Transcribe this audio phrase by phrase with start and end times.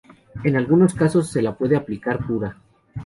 [0.43, 2.57] En algunos casos se la puede aplicar pura.